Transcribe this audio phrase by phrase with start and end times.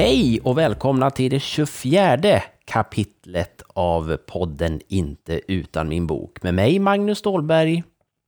[0.00, 6.78] Hej och välkomna till det 24 kapitlet av podden Inte utan min bok med mig
[6.78, 7.82] Magnus Stålberg.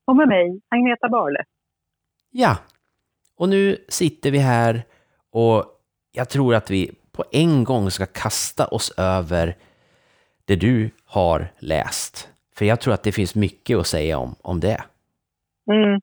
[0.06, 1.44] Och med mig Agneta Barle.
[2.30, 2.56] Ja,
[3.36, 4.82] och nu sitter vi här
[5.30, 5.64] och
[6.12, 9.56] jag tror att vi på en gång ska kasta oss över
[10.44, 12.28] det du har läst.
[12.56, 14.84] För jag tror att det finns mycket att säga om, om det.
[15.70, 16.00] Mm,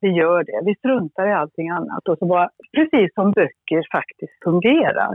[0.00, 0.60] vi gör det.
[0.64, 2.08] Vi struntar i allting annat.
[2.08, 5.14] Och så bara, precis som böcker faktiskt fungerar.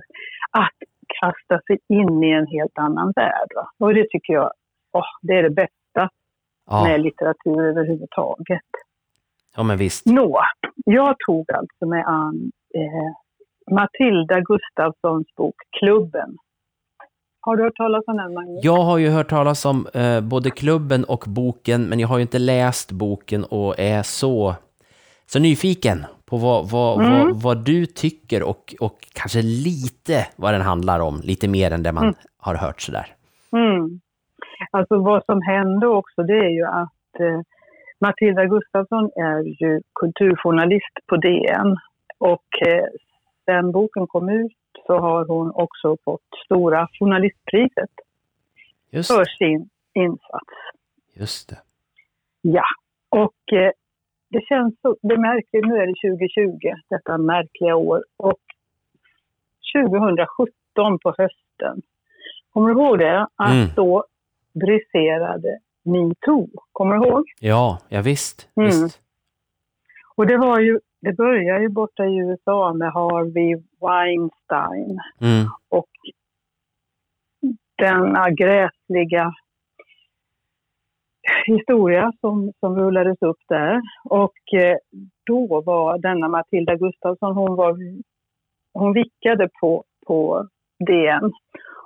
[0.51, 0.77] Att
[1.19, 3.49] kasta sig in i en helt annan värld.
[3.55, 3.69] Va?
[3.79, 4.51] Och det tycker jag
[4.93, 6.09] oh, det är det bästa
[6.69, 8.69] Ja, med litteratur överhuvudtaget.
[9.55, 10.05] ja men visst.
[10.05, 10.41] Nå,
[10.85, 16.37] jag tog alltså med an eh, Matilda Gustafssons bok Klubben.
[17.39, 18.59] Har du hört talas om den, Magnus?
[18.63, 22.21] Jag har ju hört talas om eh, både klubben och boken, men jag har ju
[22.21, 24.55] inte läst boken och är så,
[25.25, 27.11] så nyfiken på vad, vad, Mm.
[27.27, 31.83] vad, vad du tycker och, och kanske lite vad den handlar om, lite mer än
[31.83, 32.15] det man Mm.
[32.37, 33.15] har hört sådär.
[33.51, 33.99] Mm.
[34.71, 37.41] Alltså vad som hände också det är ju att eh,
[37.99, 41.77] Matilda Gustafsson är ju kulturjournalist på DN
[42.17, 42.85] och eh,
[43.45, 44.51] sen boken kom ut
[44.87, 47.89] så har hon också fått Stora journalistpriset
[48.89, 50.53] Just, för sin insats.
[51.13, 51.57] just det.
[52.41, 52.63] Ja,
[53.09, 53.71] och eh,
[54.35, 58.39] det känns så, det är märkligt, nu är det 2020, detta märkliga år och
[59.75, 61.81] 2017 på hösten,
[62.53, 63.27] kommer du ihåg det?
[63.35, 63.67] Att Mm.
[63.75, 64.03] då
[64.53, 67.23] briserade metoo, kommer du ihåg?
[67.39, 68.49] Ja, ja visst.
[68.55, 68.65] Mm.
[68.67, 69.01] visst.
[70.15, 75.45] Och det var ju, det började ju borta i USA med Harvey Weinstein Mm.
[75.69, 75.89] och
[77.77, 79.33] denna gräsliga
[81.45, 83.81] historia som, som rullades upp där.
[84.03, 84.77] Och eh,
[85.25, 87.77] då var denna Matilda Gustafsson, hon, var,
[88.73, 90.47] hon vickade på, på
[90.87, 91.31] DN.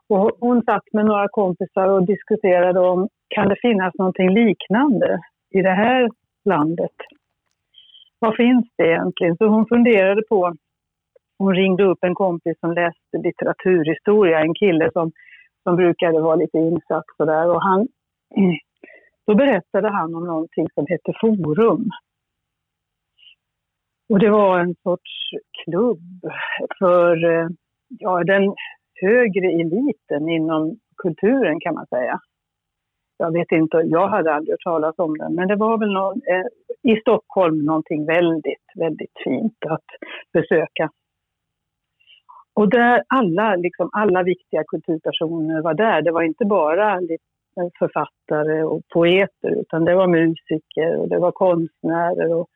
[0.09, 5.19] Och hon satt med några kompisar och diskuterade om kan det finnas någonting liknande
[5.50, 6.09] i det här
[6.46, 6.96] landet?
[8.19, 9.38] Vad finns det egentligen?
[9.38, 10.56] Så hon funderade på,
[11.38, 15.12] hon ringde upp en kompis som läste litteraturhistoria, en kille som,
[15.64, 17.50] som brukade vara lite insatt sådär.
[17.50, 17.88] Och han,
[19.30, 21.90] då berättade han om någonting som hette Forum.
[24.10, 25.12] Och det var en sorts
[25.64, 26.02] klubb
[26.80, 27.48] för eh,
[27.88, 28.56] ja, den
[29.02, 32.20] högre eliten inom kulturen kan man säga.
[33.18, 36.22] Jag vet inte, jag hade aldrig hört talas om den, men det var väl någon,
[36.28, 39.90] eh, i Stockholm någonting väldigt, väldigt fint att
[40.34, 40.90] besöka.
[42.54, 46.02] Och där alla, liksom alla viktiga kulturpersoner var där.
[46.02, 47.29] Det var inte bara lite
[47.80, 52.34] författare och poeter, utan det var musiker och det var konstnärer.
[52.34, 52.48] Och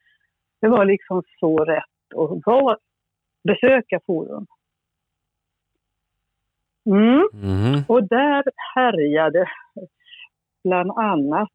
[0.61, 1.83] det var liksom så rätt
[2.17, 2.77] att vara,
[3.43, 4.45] besöka Forum.
[6.85, 7.29] Mm.
[7.33, 7.83] Mhm.
[7.87, 8.43] Och där
[8.75, 9.49] härjade
[10.63, 11.49] bland annat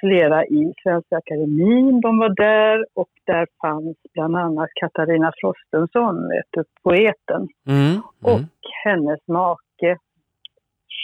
[0.00, 2.00] flera i Svenska Akademin.
[2.00, 8.00] De var där och där fanns bland annat Katarina Frostenson, vet poeten, Mm.
[8.22, 8.44] och Mm.
[8.84, 9.98] hennes make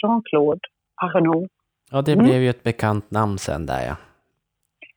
[0.01, 0.59] Jean-Claude
[0.95, 1.51] Arnault.
[1.91, 2.25] Ja, det Mm.
[2.25, 3.95] blev ju ett bekant namn sen där ja.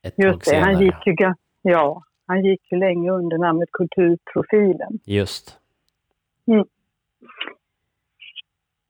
[0.02, 1.14] Ett Just det, han gick ju,
[1.62, 4.98] ja, han gick ju länge under namnet Kulturprofilen.
[5.04, 5.58] Just.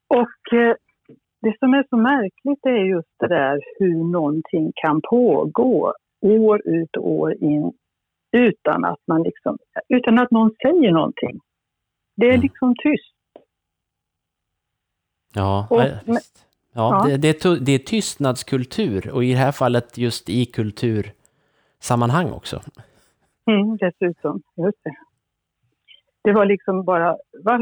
[0.09, 0.75] Och eh,
[1.41, 6.97] det som är så märkligt är just det där hur någonting kan pågå år ut
[6.97, 7.72] och år in
[8.32, 11.41] utan att man liksom, utan att någon säger någonting.
[12.16, 12.41] Det är Mm.
[12.42, 13.15] liksom tyst.
[15.34, 16.44] Ja, Och- ja, visst.
[16.74, 17.08] Ja, ja.
[17.08, 22.60] Det, det, är det är tystnadskultur och i det här fallet just i kultursammanhang också.
[23.50, 24.94] Mm, dessutom, just det.
[26.24, 27.16] Det var liksom bara,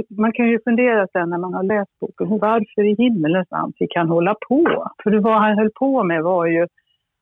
[0.09, 3.97] man kan ju fundera sen när man har läst boken, varför i himmelens namn fick
[3.97, 4.91] han hålla på?
[5.03, 6.67] För vad han höll på med var ju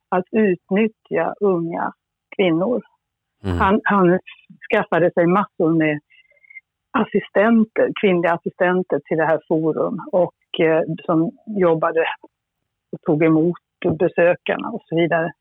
[0.08, 1.93] att utnyttja unga
[2.36, 2.82] kvinnor.
[3.44, 3.58] Mm.
[3.58, 4.19] Han, han
[4.70, 6.00] skaffade sig massor med
[6.90, 12.05] assistenter, kvinnliga assistenter till det här forum och eh, som jobbade
[12.93, 13.58] och tog emot
[13.99, 15.32] besökarna och så vidare.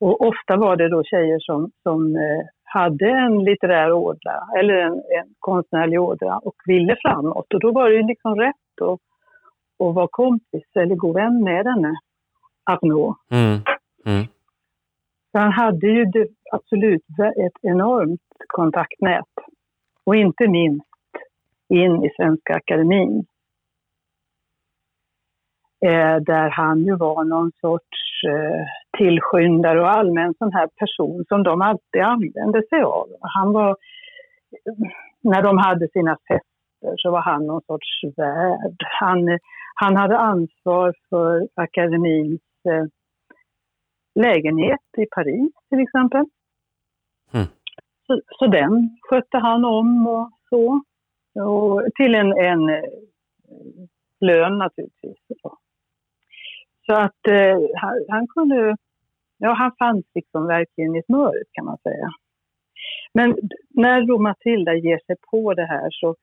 [0.00, 4.92] Och ofta var det då tjejer som, som eh, hade en litterär ådra eller en,
[4.92, 7.54] en konstnärlig ådra och ville framåt.
[7.54, 9.00] Och då var det ju liksom rätt att,
[9.86, 11.94] att vara kompis eller god vän med henne,
[12.64, 13.14] Arnaud.
[13.30, 13.60] Mm.
[14.06, 14.26] Mm.
[15.32, 16.06] Så han hade ju
[16.52, 19.24] absolut ett enormt kontaktnät.
[20.04, 20.84] Och inte minst
[21.68, 23.26] in i Svenska Akademin.
[25.86, 28.64] Eh, där han ju var någon sorts eh,
[28.98, 33.06] tillskyndare och allmän sån här person som de alltid använde sig av.
[33.20, 33.76] Han var,
[35.22, 38.76] när de hade sina fester så var han någon sorts värd.
[39.00, 39.38] Han,
[39.74, 42.86] han hade ansvar för akademins eh,
[44.14, 46.24] lägenhet i Paris till exempel.
[47.34, 47.46] Mm.
[48.06, 50.80] Så, så den skötte han om och så.
[51.44, 52.84] Och till en, en eh,
[54.20, 55.18] lön naturligtvis.
[56.90, 58.76] Så att eh, han, han, kunde,
[59.38, 62.10] ja han fanns liksom verkligen i smöret kan man säga.
[63.12, 63.36] Men
[63.70, 66.16] när då Matilda ger sig på det här så,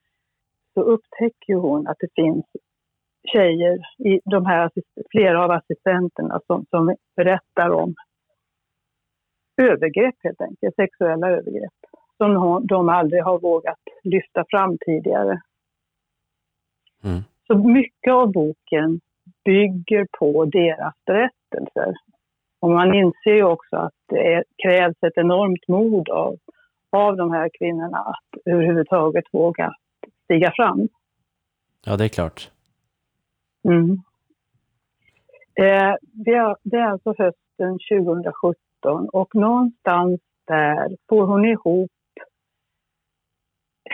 [0.74, 2.46] så upptäcker hon att det finns
[3.34, 4.72] tjejer, i de här,
[5.12, 7.96] flera av assistenterna som, som berättar om
[9.58, 11.74] övergrepp helt enkelt, sexuella övergrepp
[12.18, 15.42] som de aldrig har vågat lyfta fram tidigare.
[17.04, 17.22] Mm.
[17.48, 19.00] Så mycket av boken
[19.46, 21.94] bygger på deras berättelser.
[22.60, 26.38] Och man inser ju också att det krävs ett enormt mod av,
[26.90, 29.74] av de här kvinnorna att överhuvudtaget våga
[30.24, 30.88] stiga fram.
[31.86, 32.52] Ja, det är klart.
[33.68, 33.92] Mm.
[35.60, 41.92] Eh, det, är, det är alltså hösten 2017 och någonstans där får hon ihop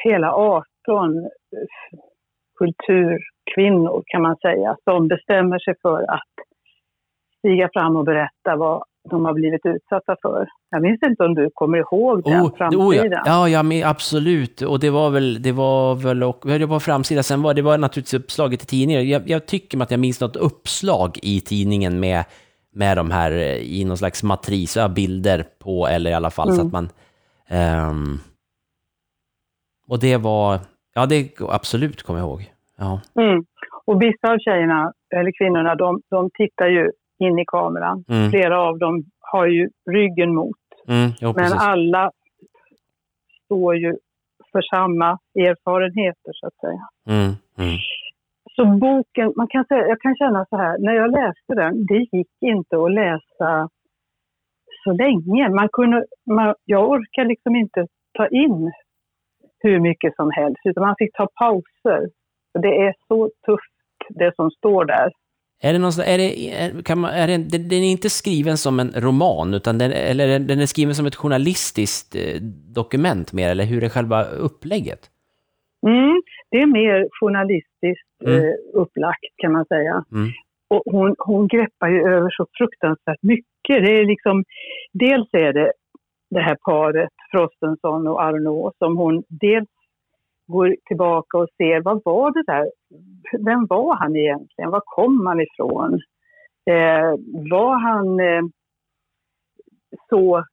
[0.04, 1.30] hela 18
[2.62, 6.34] kulturkvinnor kan man säga som bestämmer sig för att
[7.40, 10.48] stiga fram och berätta vad de har blivit utsatta för.
[10.70, 12.88] Jag minns inte om du kommer ihåg den oh, framsidan?
[12.88, 14.62] Oh ja, ja, ja men absolut.
[14.62, 17.78] Och det var väl, det var väl, och, det var framsidan, sen var det var
[17.78, 19.10] naturligtvis uppslaget i tidningen.
[19.10, 22.24] Jag, jag tycker att jag minns något uppslag i tidningen med,
[22.74, 26.60] med de här, i någon slags matris, bilder på, eller i alla fall mm.
[26.60, 26.90] så att man...
[27.90, 28.20] Um,
[29.88, 30.60] och det var,
[30.94, 32.52] ja det absolut kommer jag ihåg.
[32.78, 33.02] Ja.
[33.16, 33.46] Mm.
[33.86, 38.06] Och vissa av tjejerna, eller kvinnorna, de, de tittar ju in i kameran.
[38.10, 38.30] Mm.
[38.30, 40.58] Flera av dem har ju ryggen mot.
[40.88, 42.12] Mm, jo, Men alla
[43.46, 43.96] står ju
[44.52, 46.88] för samma erfarenheter så att säga.
[47.08, 47.78] Mm, mm.
[48.56, 52.18] Så boken, man kan säga, jag kan känna så här, när jag läste den, det
[52.18, 53.70] gick inte att läsa
[54.84, 55.50] så länge.
[55.50, 58.72] Man kunde, man, jag orkar liksom inte ta in
[59.64, 62.10] hur mycket som helst, utan man fick ta pauser.
[62.62, 63.74] Det är så tufft
[64.10, 65.12] det som står där.
[65.64, 68.92] Är det någon, är det, kan man, är det, den är inte skriven som en
[68.96, 72.42] roman, utan den, eller den är skriven som ett journalistiskt eh,
[72.76, 75.00] dokument mer, eller hur är själva upplägget?
[75.88, 76.22] Mm,
[76.52, 78.38] det är mer journalistiskt mm.
[78.38, 80.04] eh, upplagt kan man säga.
[80.12, 80.30] Mm.
[80.68, 83.86] Och hon, hon greppar ju över så fruktansvärt mycket.
[83.86, 84.44] Det är liksom,
[84.94, 85.72] dels är det
[86.30, 89.70] det här paret, Frostenson och Arnaud, som hon dels
[90.48, 92.72] går tillbaka och ser vad var det där,
[93.46, 95.94] vem var han egentligen, var kom han ifrån?
[96.70, 97.12] Eh,
[97.52, 98.44] var han eh,
[100.10, 100.44] så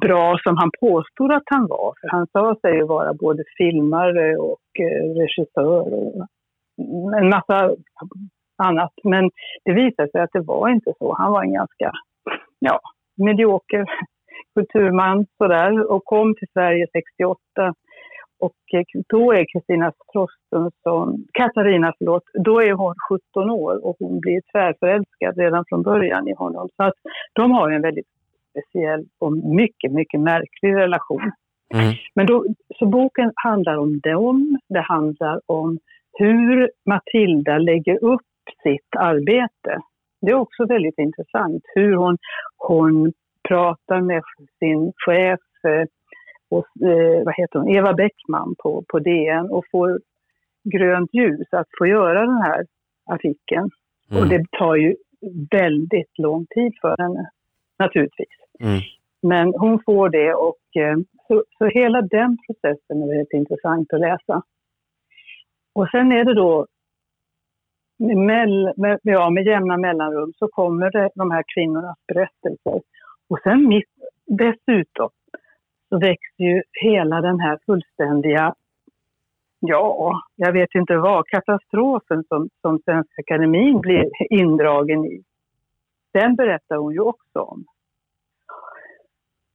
[0.00, 1.94] bra som han påstod att han var?
[2.00, 6.26] För han sa sig ju vara både filmare och eh, regissör och
[7.20, 7.76] en massa
[8.62, 8.92] annat.
[9.04, 9.30] Men
[9.64, 11.14] det visade sig att det var inte så.
[11.14, 11.92] Han var en ganska,
[12.58, 12.80] ja,
[13.16, 13.86] medioker
[14.58, 17.40] kulturman sådär och kom till Sverige 68.
[18.40, 22.94] Och eh, då är Kristina Frostenson, Katarina förlåt, då är hon
[23.32, 26.68] 17 år och hon blir tvärförälskad redan från början i honom.
[26.76, 26.94] Så att
[27.32, 28.06] de har en väldigt
[28.50, 31.32] speciell och mycket, mycket märklig relation.
[31.74, 31.94] Mm.
[32.14, 32.44] Men då,
[32.78, 35.78] så boken handlar om dem, det handlar om
[36.12, 38.20] hur Matilda lägger upp
[38.62, 39.78] sitt arbete.
[40.20, 42.18] Det är också väldigt intressant hur hon,
[42.56, 43.12] hon
[43.48, 44.22] pratar med
[44.58, 45.86] sin chef, eh,
[46.50, 50.00] och, eh, vad heter hon, Eva Bäckman på, på DN och får
[50.64, 52.66] grönt ljus att få göra den här
[53.06, 53.70] artikeln.
[54.10, 54.22] Mm.
[54.22, 54.96] Och det tar ju
[55.50, 57.30] väldigt lång tid för henne,
[57.78, 58.38] naturligtvis.
[58.60, 58.80] Mm.
[59.22, 60.96] Men hon får det och eh,
[61.28, 64.42] så, så hela den processen är väldigt intressant att läsa.
[65.72, 66.66] Och sen är det då
[67.98, 72.80] med, med, ja, med jämna mellanrum så kommer det de här kvinnornas berättelser.
[73.28, 73.88] Och sen mitt,
[74.26, 75.10] dessutom
[75.88, 78.54] så växer ju hela den här fullständiga,
[79.60, 85.22] ja, jag vet inte vad, katastrofen som, som Svenska Akademin blir indragen i.
[86.12, 87.64] Den berättar hon ju också om.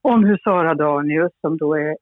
[0.01, 1.97] Om hur Sara Danius, som då är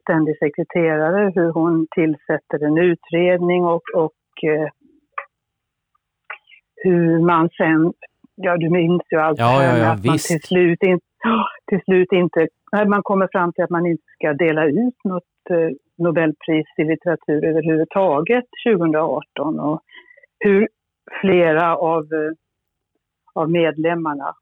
[0.00, 4.68] ständig sekreterare, hur hon tillsätter en utredning och, och eh,
[6.76, 7.92] hur man sen
[8.42, 11.00] ja du minns ju allt ja, ja, ja, att man till slut, in,
[11.68, 12.48] till slut inte,
[12.86, 17.44] man kommer fram till att man inte ska dela ut något eh, Nobelpris i litteratur
[17.44, 19.80] överhuvudtaget 2018 och
[20.38, 20.68] hur
[21.20, 22.32] flera av, eh,
[23.34, 24.34] av medlemmarna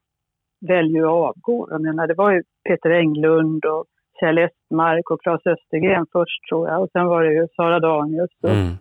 [0.67, 1.67] väljer att avgå.
[1.71, 3.85] Jag menar, det var ju Peter Englund och
[4.19, 6.81] Kjell Estmark och Claes Östergren först tror jag.
[6.83, 8.73] Och sen var det ju Sara Danius och Mm.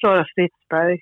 [0.00, 0.98] Sara Stridsberg.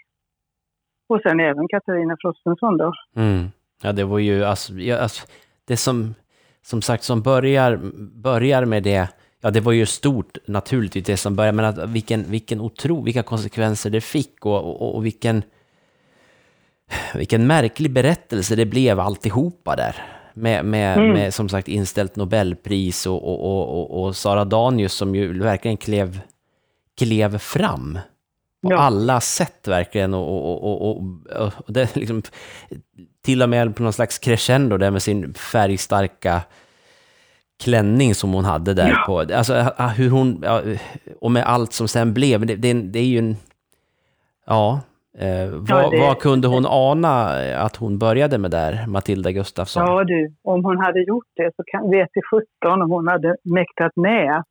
[1.09, 2.93] Och sen även Katarina Frostenson då.
[3.17, 3.51] Mm.
[3.83, 5.27] Ja, det var ju, alltså, ja, alltså,
[5.65, 6.15] det som,
[6.63, 7.81] som sagt, som börjar,
[8.23, 9.09] börjar med det,
[9.41, 13.23] ja, det var ju stort naturligtvis det som börjar, men att vilken, vilken otro, vilka
[13.23, 15.43] konsekvenser det fick och, och, och vilken,
[17.15, 19.97] vilken märklig berättelse det blev alltihopa där.
[20.35, 21.13] Med, med, Mm.
[21.13, 25.77] med som sagt inställt Nobelpris och, och, och, och, och Sara Danius som ju verkligen
[25.77, 26.21] klev,
[26.99, 27.99] klev fram.
[28.63, 28.79] På Ja.
[28.79, 30.15] alla sätt verkligen.
[30.15, 31.03] Och, och, och,
[31.67, 32.23] och, det liksom,
[33.25, 36.41] till och med på någon slags crescendo där med sin färgstarka
[37.65, 39.05] klänning som hon hade där Ja.
[39.07, 39.19] på.
[39.37, 39.55] Alltså
[39.97, 40.63] hur hon, ja,
[41.21, 42.47] och med allt som sen blev.
[42.47, 43.37] Det, det, det är ju en,
[44.47, 44.81] ja,
[45.19, 49.83] eh, vad, det- vad kunde hon ana att hon började med där, Matilda Gustafsson?
[49.87, 52.21] Ja du, om hon hade gjort det så kan, vet i
[52.63, 54.47] 17 om hon hade mäktat med att,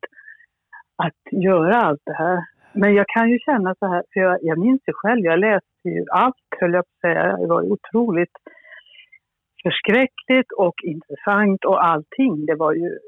[1.08, 2.38] att göra allt det här.
[2.74, 5.90] Men jag kan ju känna så här, för jag, jag minns ju själv, jag läste
[5.90, 7.38] ju allt höll jag på att säga.
[7.38, 8.36] Det var otroligt
[9.64, 12.46] förskräckligt och intressant och allting.
[12.46, 13.00] Det var ju...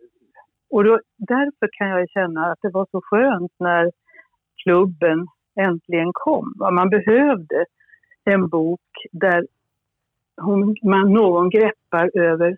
[0.70, 3.92] Och då, därför kan jag känna att det var så skönt när
[4.64, 5.28] klubben
[5.60, 6.54] äntligen kom.
[6.72, 7.66] Man behövde
[8.24, 9.48] en bok där
[10.42, 12.58] hon, man, någon greppar över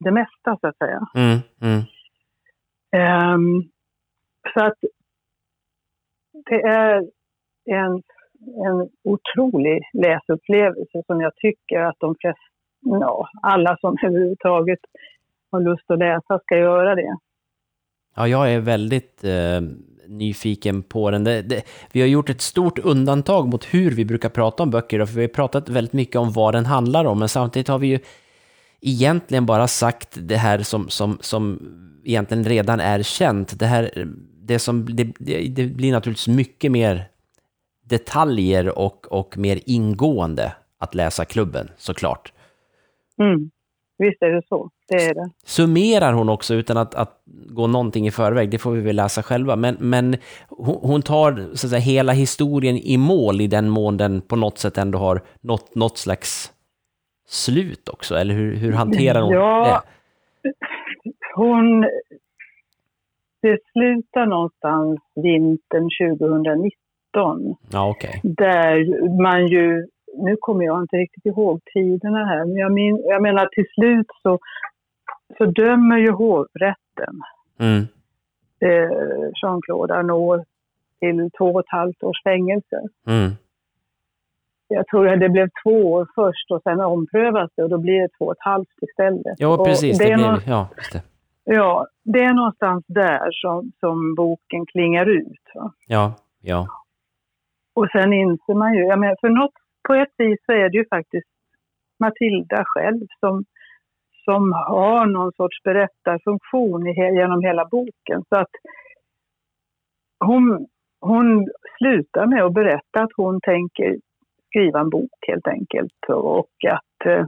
[0.00, 1.06] det mesta så att säga.
[1.14, 1.82] Mm, mm,
[2.94, 3.62] Ehm,
[4.54, 4.78] så att
[6.50, 6.96] det är
[7.64, 8.02] en,
[8.66, 12.40] en otrolig läsupplevelse som jag tycker att de flesta,
[12.80, 14.78] ja, alla som överhuvudtaget
[15.50, 17.16] har lust att läsa ska göra det.
[18.16, 19.60] Ja, jag är väldigt eh,
[20.08, 21.24] nyfiken på den.
[21.24, 21.62] Det, det,
[21.92, 25.14] vi har gjort ett stort undantag mot hur vi brukar prata om böcker, då, för
[25.14, 27.98] vi har pratat väldigt mycket om vad den handlar om, men samtidigt har vi ju
[28.80, 31.60] egentligen bara sagt det här som, som, som
[32.04, 33.58] egentligen redan är känt.
[33.58, 34.06] Det, här,
[34.46, 35.04] det, som, det,
[35.48, 37.04] det, blir naturligtvis mycket mer
[37.84, 42.32] detaljer och, och mer ingående att läsa klubben, såklart.
[43.18, 43.50] Mm.
[43.98, 45.30] Visst är det så, det är det.
[45.44, 49.22] summerar hon också utan att, att gå någonting i förväg, det får vi väl läsa
[49.22, 50.16] själva, men, men
[50.48, 54.78] hon, tar så säga, hela historien i mål i den mån den på något sätt
[54.78, 56.52] ändå har nått något slags
[57.28, 59.82] slut också, eller hur, hur hanterar hon Ja.
[60.42, 60.52] det?
[61.34, 61.86] Hon...
[63.44, 68.20] Det slutar någonstans vintern 2019 Ja, okej.
[68.22, 68.74] där
[69.22, 69.86] man ju,
[70.16, 74.06] nu kommer jag inte riktigt ihåg tiderna här, men jag, min, jag menar till slut
[74.22, 74.38] så,
[75.38, 77.14] så dömer ju hovrätten
[77.58, 77.82] Mm,
[78.60, 80.44] eh, Jean-Claude Arnault
[81.00, 82.82] till två och ett halvt års fängelse.
[83.06, 83.30] mm,
[84.68, 88.00] Jag tror att det blev två år först och sen omprövas det och då blir
[88.02, 89.34] det två och ett halvt istället.
[89.38, 89.98] ja, Och precis.
[89.98, 91.02] det Det blir, nå- ja, det.
[91.44, 95.42] Ja, det är någonstans där som, som boken klingar ut.
[95.54, 95.72] Va?
[95.86, 96.66] Ja, ja.
[97.74, 99.52] Och sen inser man ju, jag menar, för något,
[99.88, 101.28] på ett vis så är det ju faktiskt
[102.00, 103.44] Matilda själv som,
[104.24, 108.24] som har någon sorts berättarfunktion i, genom hela boken.
[108.28, 108.50] Så att
[110.20, 110.66] hon,
[111.00, 111.48] hon
[111.78, 113.96] slutar med att berätta att hon tänker
[114.48, 117.26] skriva en bok helt enkelt och att eh,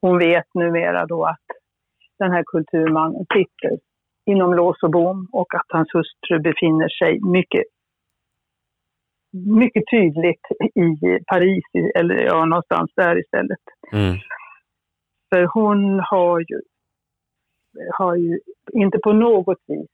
[0.00, 1.59] hon vet numera då att
[2.20, 3.78] den här kulturmannen sitter
[4.26, 7.64] inom lås och bom och att hans hustru befinner sig mycket
[9.32, 13.64] mycket tydligt i Paris, eller ja, någonstans där istället.
[13.92, 14.16] Mm,
[15.34, 16.60] För hon har ju,
[17.98, 18.40] har ju
[18.72, 19.90] inte på något vis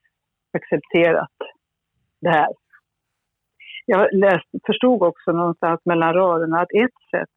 [0.52, 1.36] accepterat
[2.20, 2.48] det här.
[3.86, 7.30] Jag läste, förstod också någonstans mellan raderna att ett sätt,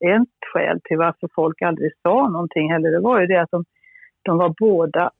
[0.00, 3.64] ett skäl till varför folk aldrig sa någonting heller, det var ju det att de,
[4.22, 5.10] de var båda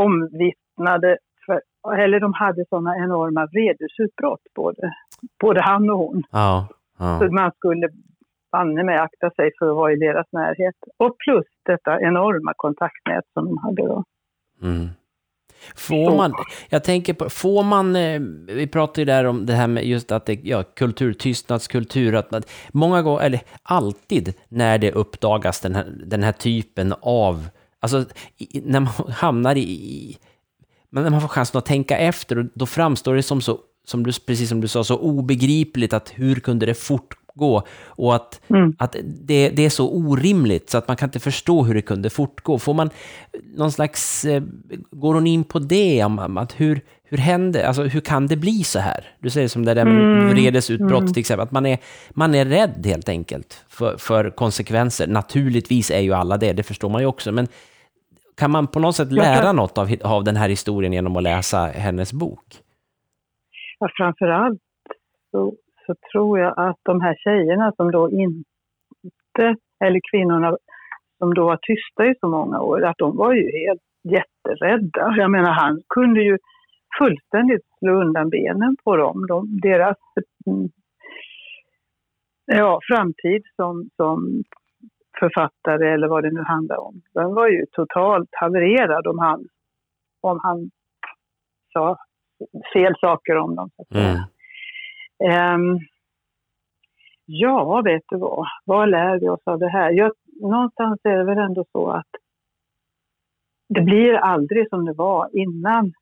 [0.00, 1.62] omvittnade, för,
[1.98, 4.92] eller de hade sådana enorma vredesutbrott, både,
[5.40, 6.22] både han och hon.
[6.30, 7.18] ja, ja.
[7.18, 7.88] Så man skulle
[8.52, 10.74] banne mig akta sig för att vara i deras närhet.
[10.96, 14.04] Och plus detta enorma kontaktnät som de hade då.
[14.62, 14.88] Mm.
[15.74, 16.34] Får man,
[16.68, 20.12] jag tänker på, får man, eh, vi pratade ju där om det här med just
[20.12, 25.74] att det, ja, kultur, tystnadskultur, att man, många gånger, eller alltid när det uppdagas den
[25.74, 27.48] här, den här typen av,
[27.80, 28.04] alltså
[28.38, 30.18] i, när man hamnar i, i,
[30.90, 34.12] men när man får chansen att tänka efter, då- framstår det som så, som du,
[34.26, 37.62] precis som du sa, så obegripligt att hur kunde det fortgå?
[37.84, 38.74] Och att, Mm.
[38.78, 42.10] att det, det är så orimligt så att man kan inte förstå hur det kunde
[42.10, 42.58] fortgå.
[42.58, 42.90] Får man
[43.56, 44.42] någon slags, eh,
[44.90, 48.64] går hon in på det, om att hur, hur hände, alltså hur kan det bli
[48.64, 49.04] så här?
[49.20, 51.12] Du säger som det där med Mm, vredesutbrott mm.
[51.12, 51.78] till exempel, att man är,
[52.10, 55.06] man är rädd helt enkelt för, för konsekvenser.
[55.06, 57.48] Naturligtvis är ju alla det, det förstår man ju också, men
[58.40, 61.58] kan man på något sätt lära något av, av den här historien genom att läsa
[61.58, 62.44] hennes bok?
[63.78, 64.62] Ja, framförallt
[65.30, 65.54] så,
[65.86, 70.56] så tror jag att de här tjejerna som då inte, eller kvinnorna
[71.18, 75.14] som då var tysta i så många år, att de var ju helt jätterädda.
[75.16, 76.38] Jag menar, han kunde ju
[76.98, 79.26] fullständigt slå undan benen på dem.
[79.28, 79.96] De, deras
[80.46, 80.68] mm,
[82.46, 84.44] ja, framtid som, som
[85.20, 87.02] författare eller vad det nu handlar om.
[87.14, 89.48] Den var ju totalt havererad om han,
[90.20, 90.70] om han
[91.72, 91.96] sa
[92.72, 93.70] fel saker om dem.
[93.94, 94.16] Mm.
[95.54, 95.78] Um,
[97.26, 98.46] ja, vet du vad?
[98.64, 99.90] Vad lär vi oss av det här?
[99.90, 102.10] Jag, någonstans är det väl ändå så att
[103.74, 105.92] det blir aldrig som det var innan,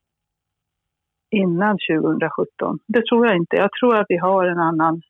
[1.30, 2.78] innan 2017.
[2.86, 3.56] Det tror jag inte.
[3.56, 5.02] Jag tror att vi har en annan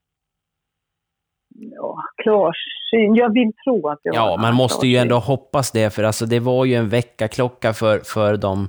[1.61, 3.15] ja, klarsyn.
[3.15, 6.41] Jag vill tro att det Ja, man måste ju ändå hoppas det, för alltså det
[6.41, 8.69] var ju en väckarklocka för, för de,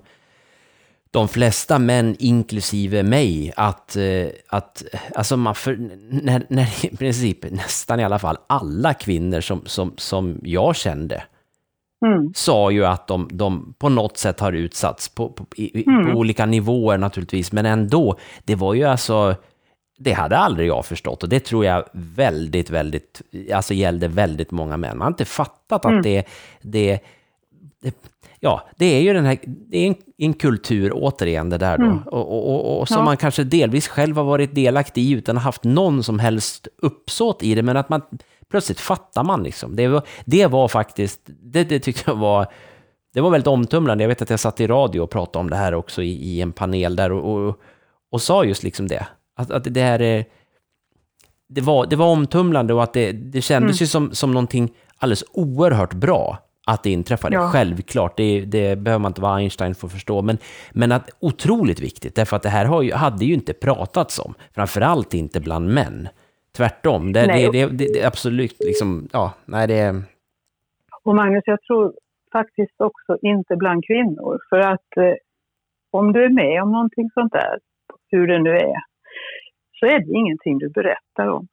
[1.11, 4.83] de flesta män, inklusive mig, att, eh, att
[5.15, 5.77] alltså man för,
[6.23, 11.23] när, när i princip nästan i alla fall alla kvinnor som, som, som jag kände
[12.05, 12.31] Mm.
[12.35, 16.11] sa ju att de, de på något sätt har utsatts på, på, i, Mm.
[16.11, 19.35] på olika nivåer naturligtvis, men ändå, det var ju alltså,
[19.99, 23.21] det hade aldrig jag förstått och det tror jag väldigt, väldigt,
[23.53, 24.97] alltså gällde väldigt många män.
[24.97, 26.01] Man har inte fattat att Mm.
[26.01, 26.23] det,
[26.61, 26.99] det,
[27.81, 27.95] det,
[28.39, 31.83] ja, det är ju den här, det är en, en kultur återigen det där då,
[31.85, 31.97] Mm.
[31.97, 33.03] och, och, och, och som Ja.
[33.03, 36.67] man kanske delvis själv har varit delaktig i utan att ha haft någon som helst
[36.81, 38.01] uppsåt i det, men att man
[38.49, 39.75] plötsligt fattar man liksom.
[39.75, 42.47] Det var, det var faktiskt, det, det tyckte jag var,
[43.13, 44.03] det var väldigt omtumlande.
[44.03, 46.41] Jag vet att jag satt i radio och pratade om det här också i, i
[46.41, 47.59] en panel där och, och,
[48.11, 49.07] och sa just liksom det.
[49.39, 50.25] Att, att det här är,
[51.47, 53.83] det var, det var omtumlande och att det, det kändes Mm.
[53.83, 57.35] ju som, som någonting alldeles oerhört bra att det inträffade.
[57.35, 57.49] Ja.
[57.49, 60.37] Självklart, det, det behöver man inte vara Einstein för att förstå, men,
[60.71, 65.13] men att otroligt viktigt, därför att det här ju, hade ju inte pratats om, framförallt
[65.13, 66.07] inte bland män.
[66.57, 67.49] Tvärtom, det, det, Nej.
[67.51, 70.01] det, det, det absolut liksom, ja, nej det...
[71.03, 71.93] Och Magnus, jag tror
[72.31, 74.39] faktiskt också inte bland kvinnor.
[74.49, 75.13] För att eh,
[75.91, 77.59] om du är med om någonting sånt där,
[78.11, 78.88] hur det nu är,
[79.79, 81.47] så är det ingenting du berättar om.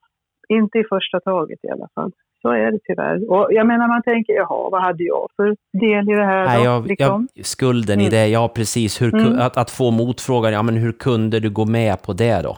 [0.48, 2.12] Inte i första taget i alla fall.
[2.42, 3.30] Så är det tyvärr.
[3.30, 6.58] Och jag menar, man tänker, jaha, vad hade jag för del i det här Nej,
[6.58, 6.64] då?
[6.64, 7.28] jag, liksom?
[7.34, 8.10] jag, skulden i Mm.
[8.10, 9.02] det, ja precis.
[9.02, 9.38] Hur, Mm.
[9.38, 12.56] att, att få motfrågan, ja men hur kunde du gå med på det då?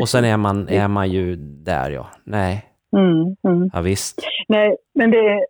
[0.00, 1.36] Och sen är man, är man ju
[1.70, 2.06] där, ja.
[2.24, 2.64] Nej,
[2.96, 3.70] Mm, mm.
[3.72, 4.20] ja visst.
[4.48, 5.46] Nej, men det är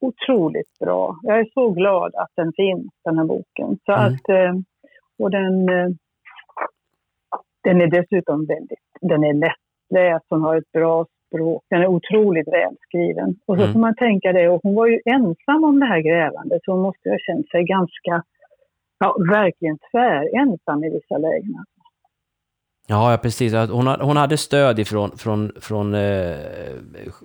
[0.00, 1.16] otroligt bra.
[1.22, 3.78] Jag är så glad att den finns, den här boken.
[3.86, 4.04] Så Mm.
[4.14, 4.54] att, eh,
[5.18, 5.88] och den, eh,
[7.64, 12.48] den är dessutom väldigt, den är lättläst, hon har ett bra språk, den är otroligt
[12.48, 13.28] välskriven.
[13.46, 13.72] Och så Mm.
[13.72, 16.82] får man tänka det, och hon var ju ensam om det här grävandet, så hon
[16.82, 18.22] måste ha känt sig ganska,
[18.98, 21.64] ja verkligen tvärensam i vissa lägen.
[22.86, 23.52] Ja, ja precis.
[23.52, 26.36] Hon, ha- hon hade stöd ifrån från, från eh,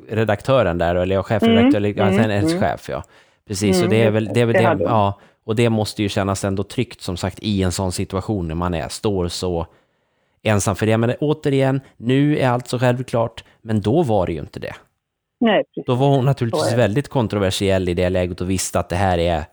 [0.09, 2.59] redaktören där, eller ja, chefredaktör, Mm, eller ja, mm, hennes mm.
[2.63, 3.03] chef, ja.
[3.47, 4.41] Precis, och Mm, det är just väl det.
[4.41, 5.19] är väl Det det, ja.
[5.43, 8.73] Och det måste ju kännas ändå tryggt, som sagt, i en sån situation när man
[8.73, 9.65] är, står så
[10.47, 10.97] ensam för det.
[10.97, 14.73] Men återigen, nu är allt så självklart, men då var det ju inte det.
[15.39, 15.85] Nej, precis.
[15.85, 19.43] Då var hon naturligtvis väldigt kontroversiell i det läget och visste att det här är...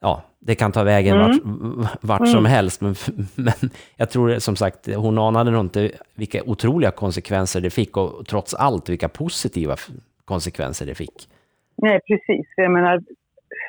[0.00, 1.76] Ja, det kan ta vägen Mm.
[1.80, 2.94] vart, vart som helst, men,
[3.34, 8.26] men jag tror som sagt, hon anade nog inte vilka otroliga konsekvenser det fick och
[8.26, 9.76] trots allt vilka positiva
[10.24, 11.28] konsekvenser det fick.
[11.76, 12.46] Nej, precis.
[12.56, 13.02] Jag menar,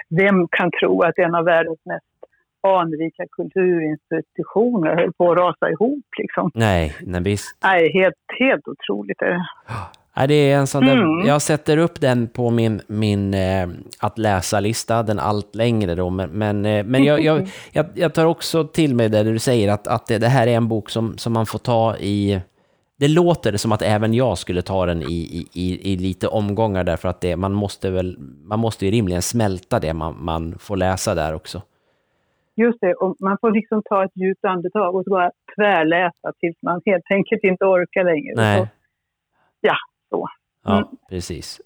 [0.10, 2.06] vem kan tro att en av världens mest
[2.66, 6.52] anrika kulturinstitutioner höll på att rasa ihop liksom?
[6.54, 7.58] Nej, nej visst.
[7.64, 9.46] Nej, helt, helt otroligt är det.
[10.18, 11.28] Nej, det är en sån där, Mm.
[11.28, 13.68] Jag sätter upp den på min, min eh,
[14.00, 18.26] att läsa-lista, den allt längre då, men, men, eh, men jag, jag, jag, jag tar
[18.26, 21.18] också till mig det du säger, att, att det, det här är en bok som,
[21.18, 22.42] som man får ta i...
[23.00, 26.84] Det låter som att även jag skulle ta den i, i, i, i lite omgångar,
[26.84, 30.78] därför att det, man, måste väl, man måste ju rimligen smälta det man, man får
[30.78, 31.62] läsa där också.
[32.56, 36.58] Just det, och man får liksom ta ett djupt andetag och så bara tvärläsa tills
[36.62, 38.34] man helt enkelt inte orkar längre.
[38.36, 38.60] Nej.
[38.60, 38.68] Så,
[39.62, 39.76] ja,
[40.10, 40.28] så.
[40.64, 40.88] Ja, Mm.
[41.10, 41.62] precis.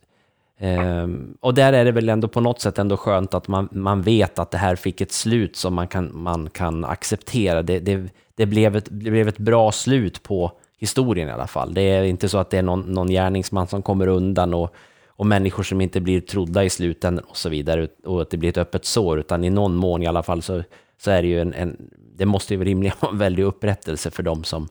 [0.57, 4.01] Ehm, och där är det väl ändå på något sätt ändå skönt att man, man
[4.01, 7.61] vet att det här fick ett slut som man kan, man kan acceptera.
[7.61, 11.73] Det, det, det, blev ett, det blev ett bra slut på historien i alla fall.
[11.73, 14.75] Det är inte så att det är någon, någon gärningsman som kommer undan och,
[15.19, 18.49] och människor som inte blir trodda i slutändan och så vidare och att det blir
[18.49, 20.63] ett öppet sår, utan i någon mån i alla fall så,
[20.97, 21.77] så är det ju en, en
[22.17, 24.67] det måste ju rimligen vara en väldig upprättelse för dem som,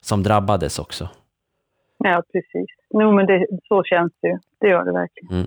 [0.00, 1.08] som drabbades också.
[1.98, 2.66] Ja, precis.
[2.90, 4.38] Jo, men det, så känns det ju.
[4.60, 5.46] Det gör det verkligen.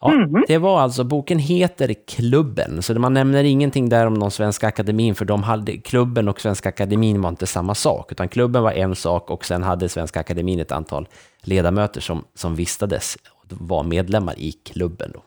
[0.00, 0.44] Ja, Mhm.
[0.48, 5.14] Det var alltså, boken heter Klubben, så man nämner ingenting där om någon Svenska Akademin,
[5.14, 8.94] för de hade, klubben och Svenska Akademin var inte samma sak, utan klubben var en
[8.94, 11.08] sak och sen hade Svenska Akademin ett antal
[11.42, 13.16] ledamöter som, som vistades
[13.50, 15.10] var medlemmar i klubben.
[15.14, 15.22] Då.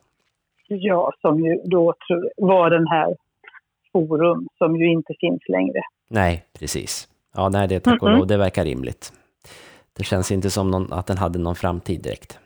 [0.67, 3.15] Ja, som ju då tror, var den här
[3.91, 5.81] forum som ju inte finns längre.
[6.09, 7.07] Nej, precis.
[7.36, 9.13] Ja, nej, det tack och lov, det verkar rimligt.
[9.97, 12.39] Det känns inte som någon, att den hade någon framtid direkt.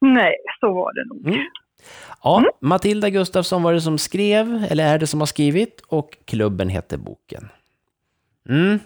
[0.00, 1.34] Nej, så var det nog.
[1.34, 1.46] Mm.
[2.22, 6.68] Ja, Matilda Gustafsson var det som skrev, eller är det som har skrivit, och klubben
[6.68, 7.48] heter boken.
[8.48, 8.78] Mm.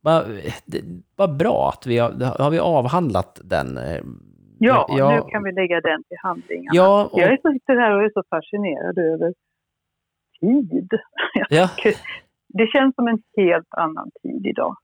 [0.00, 0.24] Vad
[1.16, 3.78] vad bra att vi har, har vi avhandlat den.
[4.60, 5.10] Eh, Ja, Ja.
[5.10, 6.70] nu kan vi lägga den till handlingarna.
[6.76, 9.34] Ja, och, Jag är så, sitter här och är så fascinerad över
[10.40, 10.88] tid.
[11.48, 11.68] ja,
[12.48, 14.76] Det känns som en helt annan tid idag.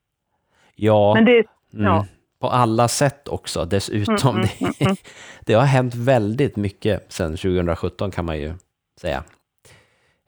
[0.74, 1.32] ja, Men det,
[1.74, 2.06] mm, ja.
[2.40, 3.64] på alla sätt också.
[3.64, 4.96] Dessutom, Mm, mm, mm, det,
[5.46, 8.52] det har hänt väldigt mycket sedan 2017 kan man ju
[9.00, 9.24] säga.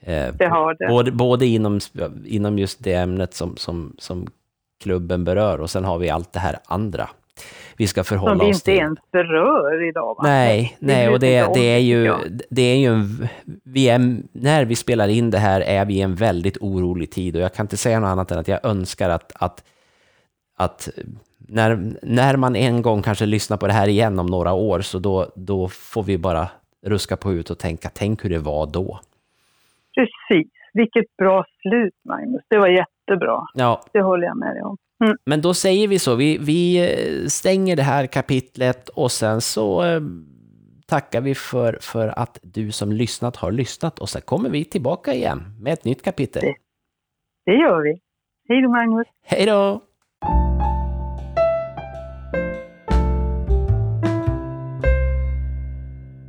[0.01, 0.87] Eh, det har det.
[0.89, 1.81] Både, både inom,
[2.27, 4.27] inom just det ämnet som, som, som
[4.83, 7.09] klubben berör och sen har vi allt det här andra
[7.77, 8.75] vi ska Som förhålla vi oss inte till.
[8.75, 10.15] ens berör idag.
[10.19, 10.23] Va?
[10.23, 12.15] Nej, nej, och det, inte det är ju,
[12.51, 13.29] det är ju en,
[13.65, 17.37] vi är, när vi spelar in det här är vi i en väldigt orolig tid
[17.37, 19.65] och jag kan inte säga något annat än att jag önskar att, att,
[20.57, 20.89] att
[21.39, 24.99] när, när man en gång kanske lyssnar på det här igen om några år så
[24.99, 26.49] då, då får vi bara
[26.87, 29.01] ruska på ut och tänka, tänk hur det var då.
[29.95, 30.53] Precis.
[30.79, 32.43] Vilket bra slut, Magnus.
[32.51, 33.39] Det var jättebra.
[33.55, 34.77] Ja, Det håller jag med dig om.
[35.27, 39.85] Men då säger vi så, vi, vi eh, stänger det här kapitlet och sen så
[39.85, 40.01] eh,
[40.87, 45.15] tackar vi för, för att du som lyssnat har lyssnat och sen kommer vi tillbaka
[45.15, 46.43] igen med ett nytt kapitel.
[46.43, 46.57] Det-
[47.47, 48.01] Det gör vi.
[48.49, 49.07] Hej då, Magnus.
[49.27, 49.81] Hej då!